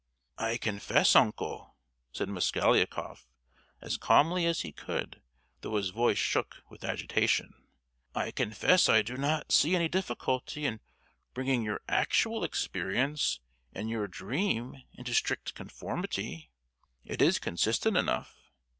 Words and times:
"I 0.39 0.57
confess, 0.57 1.15
uncle," 1.15 1.75
said 2.11 2.27
Mosgliakoff, 2.27 3.27
as 3.81 3.97
calmly 3.97 4.47
as 4.47 4.61
he 4.61 4.71
could, 4.71 5.21
though 5.59 5.75
his 5.75 5.91
voice 5.91 6.17
shook 6.17 6.63
with 6.71 6.83
agitation, 6.83 7.53
"I 8.15 8.31
confess 8.31 8.89
I 8.89 9.03
do 9.03 9.15
not 9.15 9.51
see 9.51 9.75
any 9.75 9.87
difficulty 9.87 10.65
in 10.65 10.79
bringing 11.35 11.61
your 11.61 11.81
actual 11.87 12.43
experience 12.43 13.41
and 13.73 13.91
your 13.91 14.07
dream 14.07 14.81
into 14.95 15.13
strict 15.13 15.53
conformity; 15.53 16.49
it 17.05 17.21
is 17.21 17.37
consistent 17.37 17.95
enough. 17.95 18.35